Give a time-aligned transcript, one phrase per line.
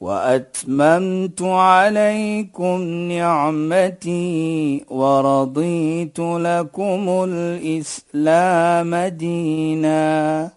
[0.00, 2.80] وأتممت عليكم
[3.12, 10.50] نعمتي ورضيت لكم الإسلام دينا.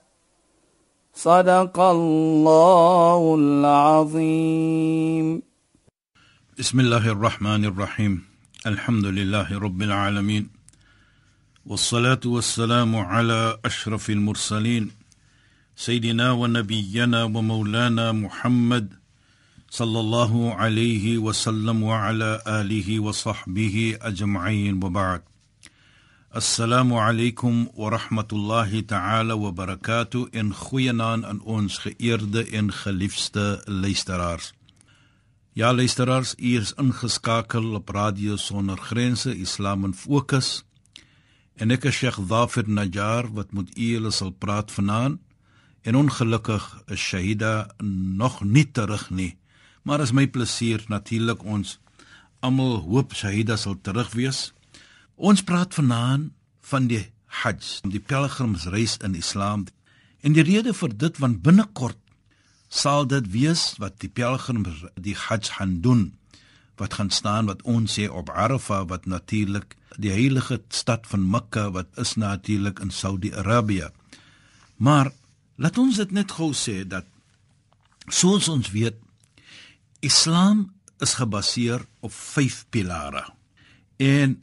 [1.13, 5.41] صدق الله العظيم.
[6.59, 8.23] بسم الله الرحمن الرحيم.
[8.67, 10.49] الحمد لله رب العالمين.
[11.65, 14.91] والصلاة والسلام على أشرف المرسلين.
[15.75, 19.02] سيدنا ونبينا ومولانا محمد
[19.72, 25.22] صلى الله عليه وسلم وعلى اله وصحبه اجمعين وبعد
[26.36, 34.52] السلام عليكم ورحمه الله تعالى وبركاته ان goeienaand aan ons geëerde en geliefde luisteraars
[35.58, 40.62] Ja luisteraars, u is ingeskakel op Radio Sonder Grense Islam in Fokus.
[41.58, 45.18] En ek is Sheikh Dhafir Najjar wat met u julle sal praat vanaand.
[45.82, 47.74] En ongelukkig is Shahida
[48.22, 49.32] nog nie terug nie.
[49.83, 51.77] Maar is my plesier natuurlik ons
[52.43, 54.51] almal hoop Shahida sal terug wees.
[55.15, 56.31] Ons praat vanaand
[56.63, 57.03] van die
[57.43, 59.65] Hajj, die pelgrimsreis in Islam.
[60.21, 61.99] En die rede vir dit want binnekort
[62.69, 66.11] sal dit wees wat die pelgrims die Hajj gaan doen
[66.81, 71.69] wat gaan staan wat ons sê op Arafah wat natuurlik die heilige stad van Mekka
[71.71, 73.91] wat is natuurlik in Saudi-Arabië.
[74.77, 75.11] Maar
[75.55, 77.05] laat ons dit net gou sê dat
[78.09, 78.97] soos ons weet
[80.03, 80.67] Islam
[81.03, 83.23] is gebaseer op 5 pilare.
[83.97, 84.39] En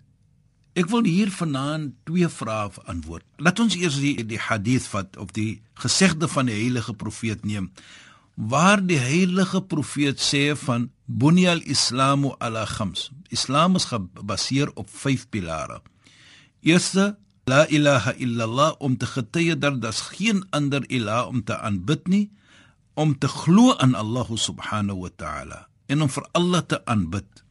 [0.72, 3.26] ek wil hier vanaand twee vrae antwoord.
[3.36, 7.72] Laat ons eers die, die hadith vat of die gesegde van die heilige profeet neem
[8.40, 13.10] waar die heilige profeet sê van bunyal islamu ala khams.
[13.28, 15.80] Islam is gebaseer op 5 pilare.
[16.60, 21.58] Eerste la ilaha illa allah om te getuie dat daar geen ander ilah om te
[21.58, 22.30] aanbid nie,
[22.94, 27.44] om te glo aan Allah subhanahu wa ta'ala en om vir Allah te aanbid.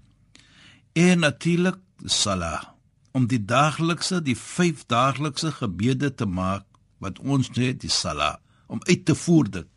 [0.94, 2.76] En natuurlik salah
[3.12, 6.66] om die daaglikse die 5 daaglikse gebede te maak
[7.00, 9.70] wat ons sê die salah om uit te voer dit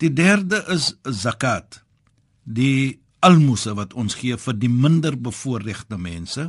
[0.00, 1.82] Die derde is zakat.
[2.44, 6.48] Die almoses wat ons gee vir die minder bevoorregte mense.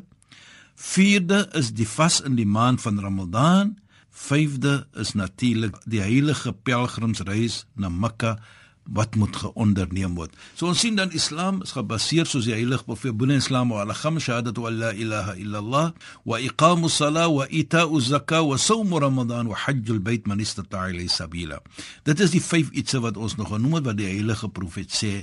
[0.76, 3.76] Vierde is die vas in die maand van Ramadan.
[4.12, 8.38] Vyfde is natuurlik die heilige pelgrimsreis na Mekka
[8.84, 10.34] wat moet geonderneem word.
[10.58, 13.96] So ons sien dan Islam is gebaseer soos die heilige profeet Boene Islam wa ala
[13.96, 15.92] khams shahadatu an la ilaha illa Allah
[16.28, 21.08] wa iqamu salat wa ita'u zakat wa sawm ramadan wa hajjul bait man istata'a ilay
[21.08, 21.62] sabila.
[22.04, 25.14] Dit is die vyf ietsie wat ons nog genoem het wat die heilige profeet sê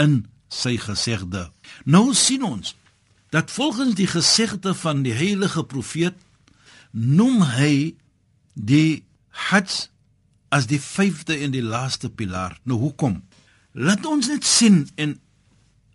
[0.00, 0.22] in
[0.52, 1.50] sy gesegde.
[1.84, 2.76] Nou sien ons
[3.32, 6.16] dat volgens die gesegde van die heilige profeet
[6.92, 7.96] noem hy
[8.54, 9.04] die
[9.48, 9.88] hajj
[10.52, 12.58] as die vyfde en die laaste pilaar.
[12.68, 13.22] Nou hoekom?
[13.72, 15.16] Laat ons net sien en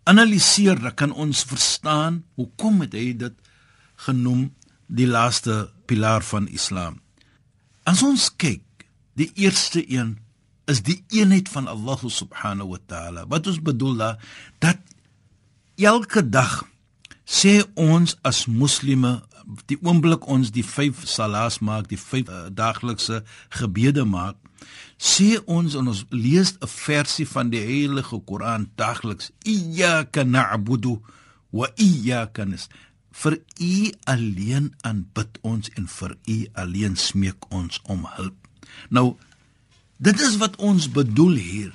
[0.08, 3.36] analiseer, dan kan ons verstaan hoekom het hy dit
[4.08, 4.48] genoem
[4.88, 6.98] die laaste pilaar van Islam.
[7.86, 8.64] As ons kyk,
[9.18, 10.16] die eerste een
[10.68, 13.24] is die eenheid van Allah subhanahu wa taala.
[13.28, 14.18] Wat ons bedoel daar
[14.60, 14.80] dat
[15.78, 16.64] elke dag
[17.28, 19.18] sê ons as moslimme
[19.68, 23.22] die oomblik ons die 5 salas maak, die 5 uh, daaglikse
[23.60, 24.36] gebede maak,
[25.00, 30.98] sê ons en ons lees 'n versie van die Heilige Koran dagliks iyyaka na'budu
[31.52, 32.68] wa iyyaka nas
[33.20, 38.38] vir u alleen aanbid ons en vir u alleen smeek ons om hulp.
[38.90, 39.16] Nou
[39.98, 41.72] dit is wat ons bedoel hier.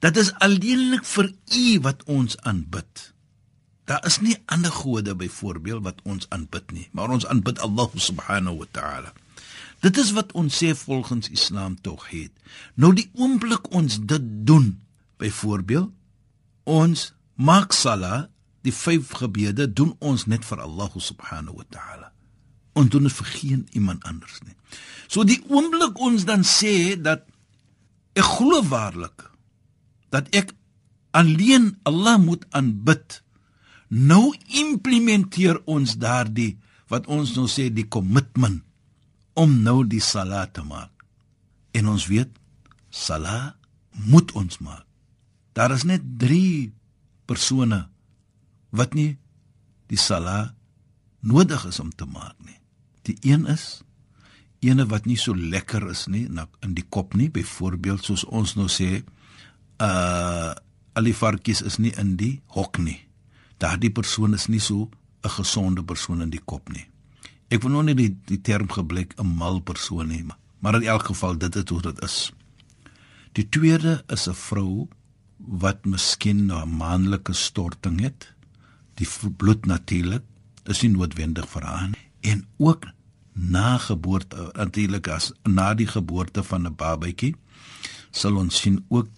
[0.00, 3.12] Dit is alleenlik vir u wat ons aanbid
[3.88, 8.62] daar is nie ander gode byvoorbeeld wat ons aanbid nie maar ons aanbid Allah subhanahu
[8.62, 9.14] wa ta'ala
[9.84, 12.32] Dit is wat ons sê volgens Islam tog het.
[12.74, 14.72] Nou die oomblik ons dit doen,
[15.22, 15.92] byvoorbeeld,
[16.66, 17.04] ons
[17.38, 18.26] maak sala,
[18.66, 22.10] die vyf gebede doen ons net vir Allah subhanahu wa ta'ala.
[22.78, 24.56] Ons doen dit vir geen iemand anders nie.
[25.06, 27.24] So die oomblik ons dan sê dat
[28.18, 29.28] ek glo waarlik
[30.10, 30.50] dat ek
[31.14, 33.22] alleen Allah moet aanbid,
[33.88, 36.56] nou implementeer ons daardie
[36.88, 38.62] wat ons nou sê die kommitment
[39.38, 40.92] om nou die salat te maak.
[41.76, 42.32] En ons weet
[42.90, 43.54] salat
[44.08, 44.84] moet ons maak.
[45.52, 46.70] Daar is net 3
[47.28, 47.86] persone
[48.70, 49.16] wat nie
[49.88, 50.54] die sala
[51.20, 52.58] nodig is om te maak nie.
[53.08, 53.80] Die een is
[54.64, 58.68] ene wat nie so lekker is nie in die kop nie, byvoorbeeld soos ons nou
[58.70, 59.02] sê,
[59.82, 60.54] uh
[60.98, 62.96] al die varkies is nie in die hok nie.
[63.58, 64.88] Daardie persoon is nie so
[65.24, 66.86] 'n gesonde persoon in die kop nie.
[67.50, 70.24] Ek wil nou nie die, die term gebruik 'n mal persoon nie,
[70.60, 72.32] maar in elk geval dit is hoe dit is.
[73.32, 74.88] Die tweede is 'n vrou
[75.36, 78.32] wat miskien 'n manlike storting het.
[78.94, 80.22] Die bloed natuurlik
[80.64, 82.86] is nie noodwendig vir haar nie en ook
[83.32, 87.34] na geboorte natuurlik as na die geboorte van 'n babatjie
[88.10, 89.08] sal ons sien ook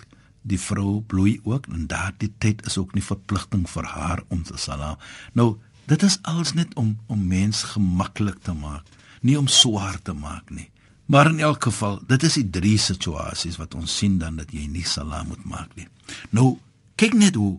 [0.43, 4.57] die vrou bloei ook en daardie tyd is ook nie verpligting vir haar om te
[4.57, 4.97] sala.
[5.33, 5.57] Nou,
[5.91, 8.87] dit is alles net om om mens gemaklik te maak,
[9.21, 10.71] nie om swaar te maak nie.
[11.11, 14.69] Maar in elk geval, dit is die drie situasies wat ons sien dan dat jy
[14.71, 15.89] nie sala moet maak nie.
[16.31, 16.55] Nou,
[16.95, 17.59] kyk net hoe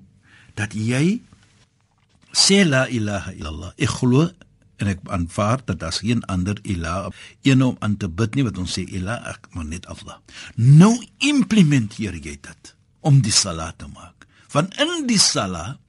[0.56, 1.20] dat jy
[2.32, 3.74] sê la ilaha illallah.
[3.76, 4.30] Ek glo
[4.82, 7.12] en ek aanvaar dat daar geen ander ilah
[7.48, 10.18] een om aan te bid nie wat ons sê ilah ek maar net Allah.
[10.56, 14.28] Nou implementeer jy dit om die salat te maak.
[14.52, 15.80] Van in die salat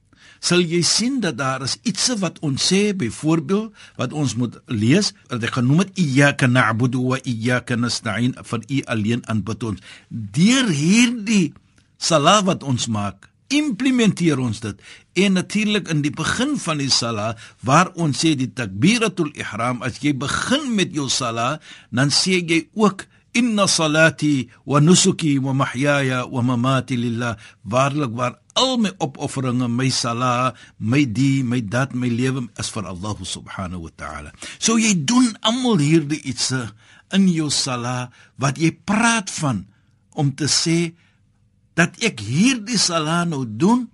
[0.43, 5.13] sal jy sien dat daar is iets wat ons sê byvoorbeeld wat ons moet lees
[5.31, 9.83] dat ek genoem het iyyaka na'budu wa iyyaka nasta'in vir u alleen aanbid ons.
[10.09, 11.53] Deur hierdie
[11.97, 14.77] salat wat ons maak implementeer ons dit.
[15.23, 17.33] En natuurlik in die begin van die sala
[17.65, 21.57] waar ons sê die takbiratul ihram as jy begin met jou sala
[21.93, 27.37] dan sê jy ook inna salati wa nusuki wa mahyaya wa mamati lillah.
[27.65, 32.85] Waarlik waar al my opofferinge my sala my die my dat my lewe is vir
[32.85, 34.29] Allah subhanahu wa ta'ala.
[34.61, 36.53] So jy doen almal hierdie iets
[37.13, 39.65] in jou sala wat jy praat van
[40.13, 40.93] om te sê
[41.77, 43.87] dat ek hierdie sala nou doen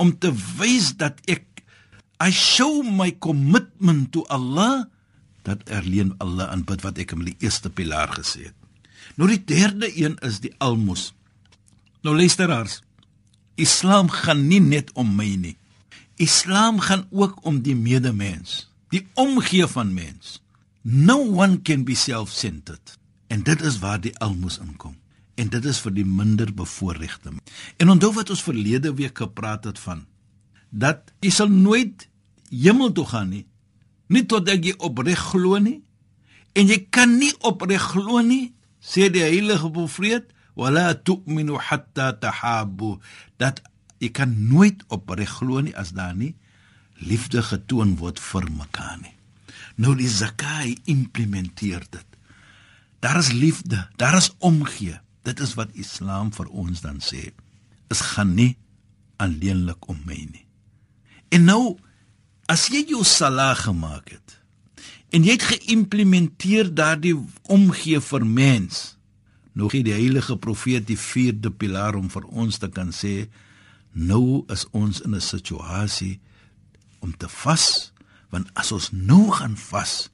[0.00, 1.44] om te wys dat ek
[2.16, 4.88] I show my commitment to Allah
[5.44, 8.56] dat erleen Allah aanbid wat ek in die eerste pilaar gesê het.
[9.20, 11.12] Nou die derde een is die almos.
[12.02, 12.80] Nou luisteraars,
[13.54, 15.54] Islam gaan nie net om my nie.
[16.16, 20.40] Islam gaan ook om die medemens, die omgee van mens.
[20.82, 22.96] No one can be self-centered.
[23.28, 24.96] En dit is waar die almos inkom
[25.36, 27.32] en dit is vir die minder bevoorregte.
[27.76, 30.06] En onthou wat ons verlede week gepraat het van
[30.70, 32.08] dat jy sal nooit
[32.50, 33.44] hemel toe gaan nie
[34.12, 35.80] nie totdat jy opreg glo nie.
[36.56, 42.96] En jy kan nie opreg glo nie sê die heilige profeet wala tu'minu hatta tahabu.
[43.36, 43.60] Dat
[44.00, 46.34] jy kan nooit opreg glo nie as daar nie
[46.96, 49.12] liefde getoon word vir mekaar nie.
[49.76, 52.06] Nou die zakai implementeer dit.
[53.04, 57.32] Daar is liefde daar is omgee Dit is wat Islam vir ons dan sê.
[57.90, 58.54] Is gaan nie
[59.22, 60.44] alleenlik om my nie.
[61.34, 61.76] En nou
[62.50, 64.36] as jy jou salah gemaak het
[65.14, 67.14] en jy het geïmplementeer daardie
[67.50, 68.96] omgee vir mens,
[69.56, 73.28] nou gee die heilige profeet die vierde pilaar om vir ons te kan sê
[73.96, 76.20] nou is ons in 'n situasie
[77.00, 77.92] om te vas,
[78.30, 80.10] want as ons nou gaan vas,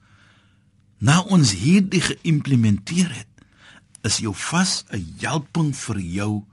[0.99, 3.32] na ons hierdie geïmplementeer het
[4.03, 6.43] is jou vas 'n helping vir jou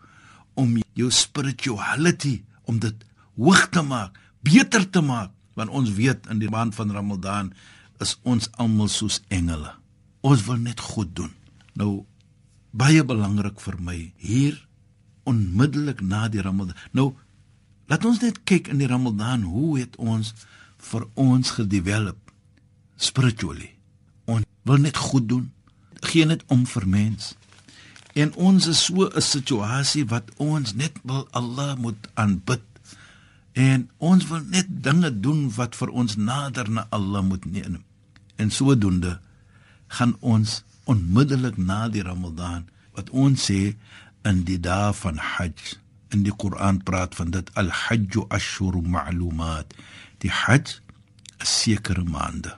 [0.54, 2.94] om jou spirituality om dit
[3.36, 7.52] hoog te maak, beter te maak, want ons weet in die maand van Ramadan
[8.00, 9.74] is ons almal soos engele.
[10.20, 11.32] Ons wil net goed doen.
[11.74, 12.04] Nou
[12.70, 14.56] baie belangrik vir my hier
[15.28, 16.76] onmiddellik na die Ramadan.
[16.92, 17.12] Nou
[17.90, 20.34] laat ons net kyk in die Ramadan hoe het ons
[20.90, 22.18] vir ons gedevelop
[22.96, 23.72] spiritually.
[24.30, 25.50] Ons wil net goed doen,
[26.04, 27.34] geen net om vir mens.
[28.14, 32.62] En ons is so 'n situasie wat ons net wil Allah moet aanbid.
[33.52, 37.84] En ons wil net dinge doen wat vir ons nader na Allah moet neem.
[38.36, 39.20] En sodoende
[39.86, 43.76] gaan ons onmiddellik na die Ramadan wat ons sê
[44.22, 45.76] in die dae van Hajj
[46.10, 49.74] in die Koran praat van dit al-Hajj ashhur ma'lumat.
[50.18, 50.80] Die Hajj
[51.38, 52.56] is sekere maande.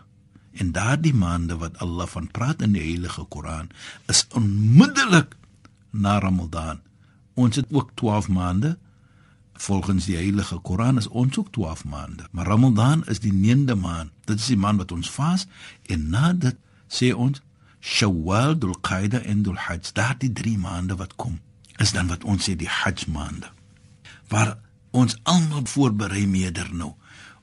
[0.52, 3.71] En daardie maande wat Allah van praat in die Heilige Koran
[4.12, 5.37] is onmiddellik
[5.92, 6.80] na Ramadan.
[7.34, 8.78] Ons het ook 12 maande.
[9.52, 12.26] Volgens die Heilige Koran is ons ook 12 maande.
[12.30, 14.11] Maar Ramadan is die 9de maand.
[14.25, 15.46] Dit is die maand wat ons vas
[15.87, 16.56] en na dit
[16.88, 17.42] sê ons
[17.82, 19.90] Shawwal, Dhul-Qaeda en Dhul-Hajj.
[19.92, 21.40] Daardie 3 maande wat kom,
[21.82, 23.50] is dan wat ons sê die Hajj maande.
[24.30, 24.58] Waar
[24.90, 26.92] ons almal voorberei meeder nou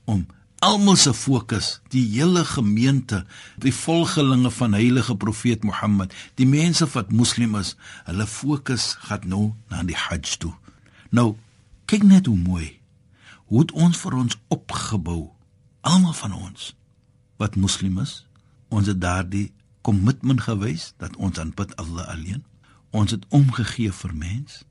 [0.06, 0.26] om
[0.66, 3.26] almal se fokus, die hele gemeente,
[3.64, 7.76] die volgelinge van heilige profeet Mohammed, die mense wat moslim is,
[8.10, 10.54] hulle fokus gaan nou na die Hajj toe.
[11.10, 11.34] Nou,
[11.88, 12.80] kyk net hoe mooi.
[13.50, 15.22] hoe het ons vir ons opgebou
[15.90, 16.74] almal van ons
[17.42, 18.12] wat moslim is
[18.70, 19.48] ons het daardie
[19.88, 22.44] kommitment gewys dat ons aanbid Allah alleen
[22.94, 24.62] ons het omgegee vir mens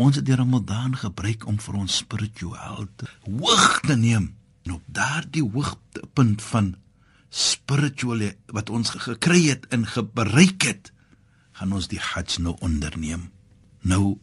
[0.00, 4.28] ons het die Ramadan gebruik om vir ons spiritueel te hoog te neem
[4.64, 6.74] en op daardie hoogtepunt van
[7.28, 10.92] spirituele wat ons gekry het en bereik het
[11.52, 13.30] gaan ons die hajj nou onderneem.
[13.80, 14.18] Nou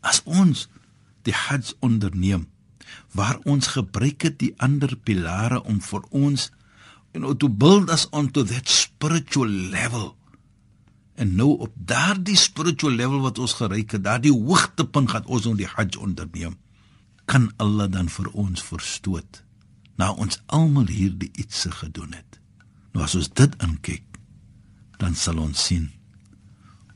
[0.00, 0.68] as ons
[1.26, 2.48] die hajj onderneem
[3.14, 6.48] waar ons gebruik het die ander pilare om vir ons
[7.12, 10.14] you know to build us onto that spiritual level
[11.20, 15.56] en nou op daardie spiritual level wat ons gereik het daardie hoogtepunt gaan ons nou
[15.58, 16.56] die hajj onderneem
[17.30, 19.42] kan Allah dan vir ons verstoot
[19.98, 22.38] nou ons almal hierdie ietsie gedoen het.
[22.94, 24.06] Nou as ons dit inkyk
[25.00, 25.88] dan sal ons sien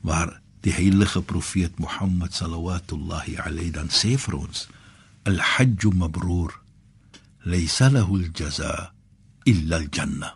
[0.05, 4.67] waar die heilige profeet Mohammed sallallahu alayhi dan sê vir ons
[5.25, 6.53] al-hajj mabrur
[7.45, 8.91] laysa lahu al-jazaa
[9.45, 10.33] illa al-jannah.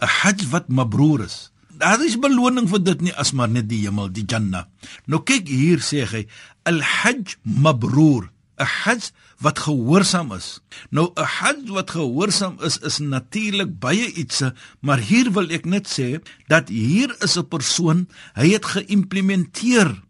[0.00, 3.84] 'n hajj wat mabrur is daar is beloning vir dit nie as maar net die
[3.86, 4.66] hemel die jannah.
[5.06, 6.26] Nou kyk hier sê hy
[6.68, 8.28] al-hajj mabrur
[8.60, 10.60] 'n hajj wat gehoorsaam is.
[10.90, 15.88] Nou 'n hajj wat gehoorsaam is is natuurlik baie ietsie, maar hier wil ek net
[15.88, 20.02] sê dat hier is 'n persoon, hy het geïmplementeer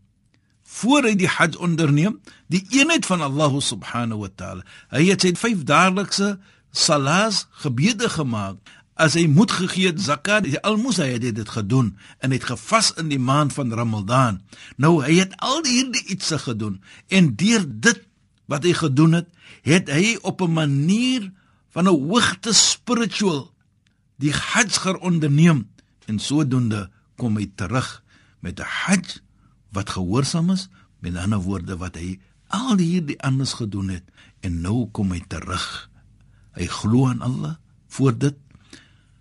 [0.62, 4.62] voor hy die hajj onderneem, die eenheid van Allah subhanahu wa ta'ala.
[4.90, 6.38] Hy het sy vyf daaglikse
[6.70, 8.58] salas gebede gemaak.
[8.94, 12.92] As hy moet gegee het zakat, hy almoes hy het dit gedoen en het gevas
[13.00, 14.42] in die maand van Ramadan.
[14.76, 18.04] Nou hy het al hierdie ietsie gedoen en deur dit
[18.50, 19.28] wat hy gedoen het,
[19.62, 21.30] het hy op 'n manier
[21.70, 23.54] van 'n hoogte spiritual
[24.18, 25.68] die hajj onderneem
[26.06, 28.02] en sodoende kom hy terug
[28.40, 29.22] met 'n hajj
[29.72, 34.04] wat gehoorsaam is, met ander woorde wat hy al hierdie anders gedoen het
[34.40, 35.90] en nou kom hy terug.
[36.52, 37.56] Hy glo aan Allah
[37.88, 38.36] voor dit.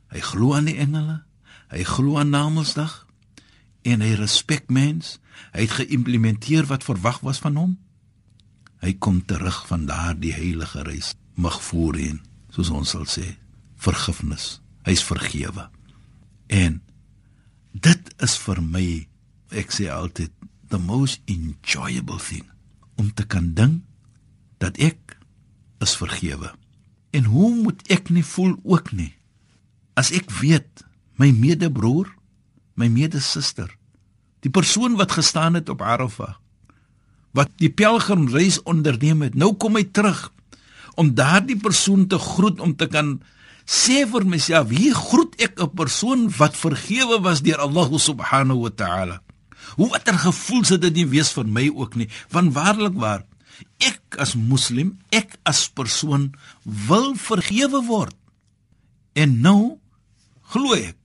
[0.07, 1.23] Hy glo aan die engele.
[1.69, 3.05] Hy glo aan Namedsdag
[3.81, 5.19] en hy respek mens.
[5.51, 7.77] Hy het geïmplementeer wat verwag was van hom
[8.83, 12.21] hy kom terug van daardie heilige reis magvoorheen
[12.53, 13.25] soos ons sal sê
[13.79, 14.59] vergifnis.
[14.87, 15.69] Hy's vergewe.
[16.47, 16.79] En
[17.71, 18.87] dit is vir my
[19.55, 20.33] ek sê altyd
[20.69, 22.45] the most enjoyable thing
[22.99, 23.83] om te kan dink
[24.59, 25.15] dat ek
[25.83, 26.51] is vergewe.
[27.15, 29.13] En hoe moet ek nie voel ook nie?
[29.95, 30.83] As ek weet
[31.19, 32.11] my medebroer
[32.79, 33.71] my medesuster
[34.43, 36.37] die persoon wat gestaan het op Arafah
[37.37, 39.35] wat die pelgrimreis onderneem het.
[39.35, 40.29] Nou kom hy terug
[40.99, 43.19] om daardie persoon te groet om te kan
[43.69, 48.69] sê vir myself, hier groet ek 'n persoon wat vergewe was deur Allah subhanahu wa
[48.69, 49.21] ta'ala.
[49.77, 53.23] Hoe watter gevoel sit dit nie wees vir my ook nie, want waarlik waar
[53.77, 56.33] ek as moslim, ek as persoon
[56.63, 58.15] wil vergewe word.
[59.13, 59.79] En nou
[60.49, 60.97] glo ek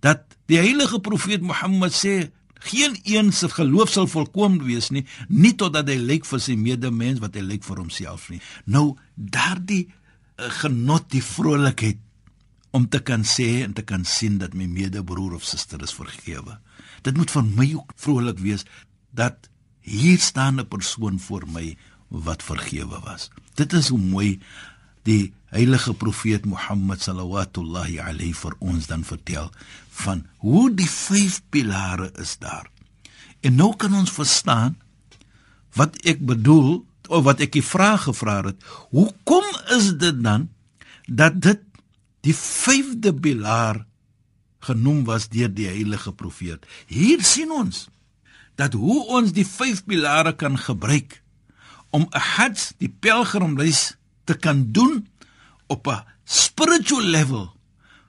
[0.00, 2.30] dat die heilige profeet Mohammed sê
[2.68, 7.20] Geen een se geloof sal volkom wees nie, nie totdat hy lyk vir sy medemens
[7.22, 8.40] wat hy lyk vir homself nie.
[8.64, 12.00] Nou daardie uh, genot, die vrolikheid
[12.72, 16.56] om te kan sê en te kan sien dat my medebroer of suster is vergewe.
[17.04, 18.64] Dit moet vir my ook vrolik wees
[19.12, 19.50] dat
[19.82, 21.76] hier staan 'n persoon voor my
[22.08, 23.30] wat vergewe was.
[23.54, 24.40] Dit is hoe mooi
[25.02, 29.50] die heilige profeet Mohammed sallallahu alayhi vir ons dan vertel
[30.02, 32.70] van hoe die vyf pilare is daar.
[33.44, 34.78] En nou kan ons verstaan
[35.76, 36.80] wat ek bedoel
[37.12, 38.60] of wat ek die vraag gevra het.
[38.94, 39.44] Hoekom
[39.76, 40.48] is dit dan
[41.06, 41.60] dat dit
[42.24, 43.82] die vyfde pilaar
[44.62, 46.64] genoem was deur die heilige profeet?
[46.86, 47.88] Hier sien ons
[48.56, 51.20] dat hoe ons die vyf pilare kan gebruik
[51.92, 55.08] om 'n hajj, die pelgrimreis te kan doen
[55.72, 57.46] op 'n spiritual level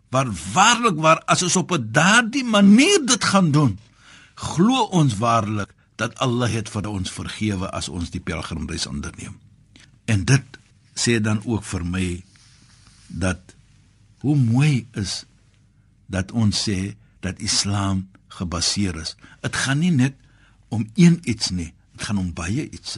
[0.09, 3.79] waar waarlik waar as ons op 'n daardie manier dit gaan doen
[4.35, 9.37] glo ons waarlik dat Allah het vir ons vergewe as ons die pelgrimreis onderneem.
[10.05, 10.45] En dit
[10.93, 12.23] sê dan ook vir my
[13.07, 13.39] dat
[14.19, 15.25] hoe mooi is
[16.05, 19.15] dat ons sê dat islam gebaseer is.
[19.41, 20.15] Dit gaan nie net
[20.67, 22.97] om een iets nie dit gaan om baie iets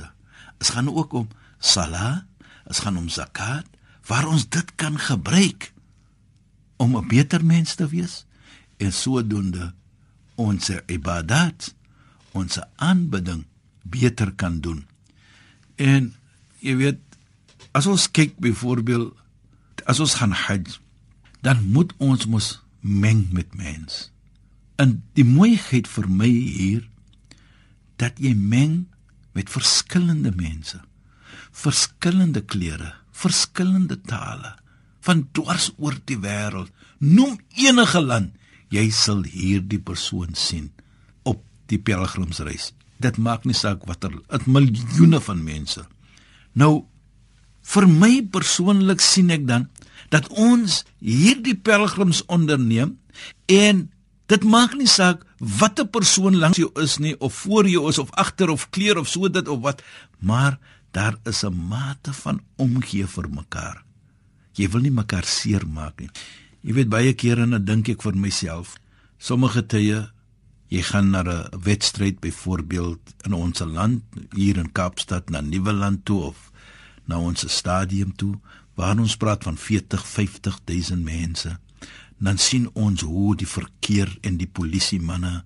[0.57, 1.27] dit gaan ook om
[1.59, 2.25] sala
[2.67, 3.67] dit gaan om zakat
[4.05, 5.73] waar ons dit kan gebruik
[6.77, 8.25] om 'n beter mens te wees
[8.77, 9.73] en sodoende
[10.35, 11.75] ons ibadat
[12.31, 13.45] ons aanbidding
[13.81, 14.85] beter kan doen.
[15.75, 16.15] En
[16.59, 16.99] jy weet
[17.71, 19.15] as ons kyk byvoorbeeld
[19.85, 20.79] as ons gaan hajj
[21.45, 24.09] dan moet ons mos meng met mens.
[24.75, 26.87] En die mooiheid vir my hier
[28.01, 28.87] dat jy meng
[29.37, 30.81] met verskillende mense,
[31.51, 34.55] verskillende klere, verskillende tale
[35.05, 36.71] van dwars oor die wêreld.
[36.99, 38.33] Noem enige land,
[38.73, 40.71] jy sal hierdie persoon sien
[41.23, 42.73] op die pelgrimsreis.
[43.01, 45.85] Dit maak nie saak watter, dit miljoene van mense.
[46.55, 46.85] Nou
[47.65, 49.67] vir my persoonlik sien ek dan
[50.13, 52.95] dat ons hierdie pelgrims onderneem
[53.51, 53.87] en
[54.29, 55.23] dit maak nie saak
[55.59, 59.09] watter persoon langs jou is nie of voor jou is of agter of kleur of
[59.09, 59.81] so dit of wat
[60.19, 60.59] maar
[60.95, 63.83] daar is 'n mate van omgee vir mekaar.
[64.53, 66.09] Jy wil nie mekaar seermaak nie.
[66.61, 68.75] Jy weet baie kere dan dink ek vir myself
[69.17, 70.11] sommige tye
[70.67, 76.21] jy gaan na 'n wedstryd byvoorbeeld in ons land hier in Kaapstad na Nieuweland toe
[76.21, 76.51] of
[77.05, 78.39] na ons stadium toe
[78.75, 81.57] waar ons praat van 40 50000 mense
[82.17, 85.43] dan sien ons hoe die verkeer en die polisie manne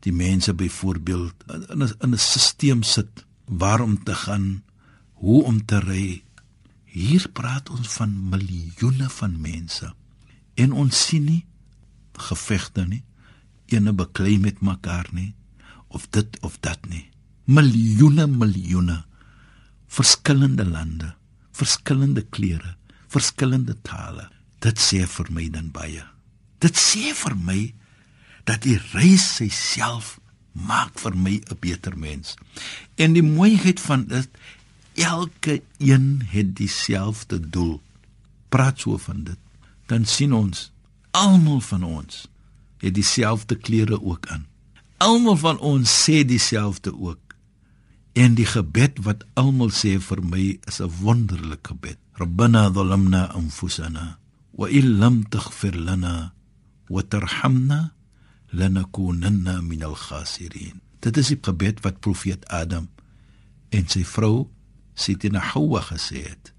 [0.00, 4.62] die mense byvoorbeeld in 'n in 'n stelsel sit waar om te gaan
[5.20, 6.22] hoe om te ry.
[6.88, 9.92] Hier praat ons van miljoene van mense.
[10.54, 11.44] En ons sien nie
[12.18, 13.04] gevegte nie.
[13.70, 15.34] Ene beklei met mekaar nie.
[15.88, 17.06] Of dit of dat nie.
[17.44, 19.04] Miljoene miljoene.
[19.88, 21.14] Verskillende lande
[21.58, 22.76] verskillende kleure
[23.08, 24.28] verskillende tale.
[24.60, 26.02] Dit sê vir my dan baie.
[26.60, 27.60] Dit sê vir my
[28.48, 30.18] dat die reis self
[30.52, 32.36] maak vir my 'n beter mens.
[32.96, 34.28] En die mooiheid van dit
[34.98, 37.80] elke een het dieselfde doel.
[38.48, 39.38] Praat so van dit.
[39.86, 40.72] Dan sien ons
[41.10, 42.26] almal van ons
[42.78, 44.46] het dieselfde klere ook aan.
[44.96, 47.34] Almal van ons sê dieselfde ook.
[48.12, 51.98] En die gebed wat almal sê vir my is 'n wonderlik gebed.
[52.12, 54.18] Rabbana dhalamna anfusana
[54.50, 56.32] wa in lam taghfir lana
[56.88, 57.92] wa tarhamna
[58.50, 60.80] lanakunanna minal khasirin.
[61.00, 62.88] Dit is die gebed wat profeet Adam
[63.68, 64.48] en sy vrou
[64.98, 66.52] Sitina Hawa gesê het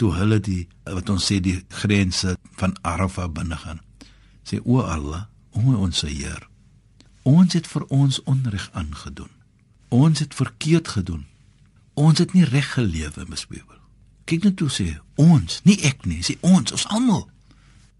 [0.00, 3.80] toe hulle die wat ons sê die grense van Arafa binne gaan
[4.48, 6.48] sê o Allah o ons Heer
[7.26, 9.32] ons het vir ons onreg aangedoen
[9.94, 11.24] ons het verkeerd gedoen
[11.94, 13.76] ons het nie reg gelewe misbewel
[14.26, 14.88] kyk net hoe sê
[15.22, 17.24] ons, nie ek nie, sê ons, ons almal.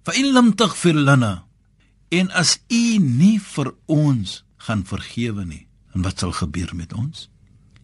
[0.06, 1.46] Fa in lam taghfir lana.
[2.14, 7.26] En as u nie vir ons gaan vergewe nie, en wat sal gebeur met ons?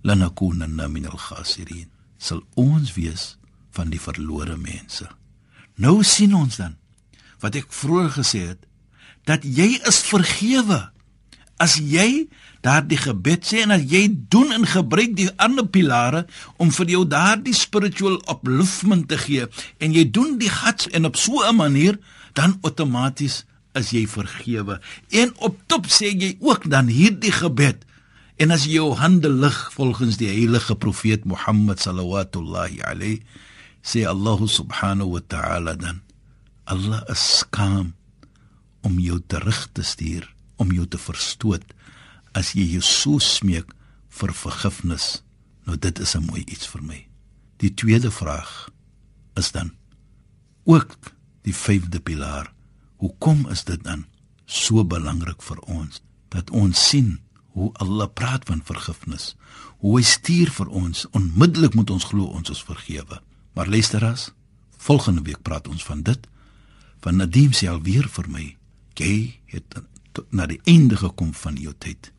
[0.03, 1.89] Lanakunanna min al-khasirin.
[2.19, 3.37] Sal ons wees
[3.71, 5.07] van die verlore mense.
[5.81, 6.77] Nou sien ons dan
[7.43, 8.67] wat ek vroeër gesê het
[9.27, 10.79] dat jy is vergewe
[11.63, 12.27] as jy
[12.63, 16.25] daardie gebed sê en as jy doen en gebruik die ander pilare
[16.63, 19.49] om vir jou daardie spiritual upliftment te gee
[19.83, 21.99] en jy doen die gats en op so 'n manier
[22.39, 27.87] dan outomaties is jy vergewe en op top sê jy ook dan hierdie gebed
[28.43, 33.23] en as jy jou hande lig volgens die heilige profeet Mohammed sallallahu alayhi
[33.87, 36.01] sê Allah subhanahu wa ta'ala dan
[36.67, 37.95] Allah is skaam
[38.83, 40.27] om jou terug te stuur
[40.59, 41.63] om jou te verstoot
[42.35, 43.71] as jy jou so smeek
[44.13, 45.23] vir vergifnis.
[45.67, 47.07] Nou dit is 'n mooi iets vir my.
[47.59, 48.71] Die tweede vraag
[49.37, 49.71] is dan
[50.65, 50.99] ook
[51.43, 52.53] die vyfde pilaar.
[52.97, 54.07] Hoekom is dit dan
[54.47, 57.21] so belangrik vir ons dat ons sien
[57.53, 59.35] hoe Allah praat van vergifnis?
[59.83, 63.21] Hoe hy stuur vir ons onmiddellik moet ons glo ons is vergewe.
[63.53, 64.31] Maar luister as
[64.83, 66.29] volgende week praat ons van dit
[67.03, 68.45] van Nadim sê alweer vir my
[68.99, 69.15] jy
[69.51, 69.81] het
[70.31, 72.13] na die einde gekom van jou tyd.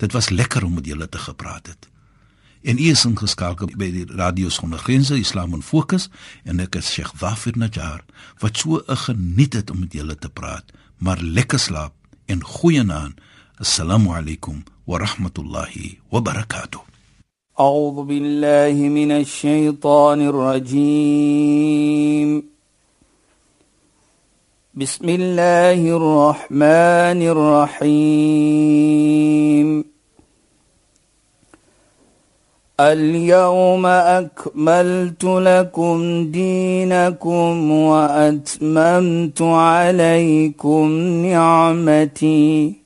[0.00, 1.88] Dit was lekker om met julle te gepraat het.
[2.66, 6.08] En u is ingeskakel by die Radio Sonder Grense Islam en Fokus
[6.44, 8.02] en ek is Sheikh Wafir Najjar
[8.42, 10.72] wat so 'n geniet het om met julle te praat.
[10.98, 11.94] Maar lekker slaap
[12.26, 13.20] en goeie naand.
[13.60, 16.80] Alaykum wa rahmatullahi wa barakatuh.
[17.60, 22.42] أعوذ بالله من الشيطان الرجيم.
[24.74, 28.24] بسم الله الرحمن الرحيم.
[32.80, 40.88] اليوم أكملت لكم دينكم وأتممت عليكم
[41.26, 42.85] نعمتي.